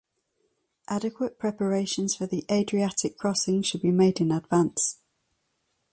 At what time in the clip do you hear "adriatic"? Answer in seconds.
2.51-3.19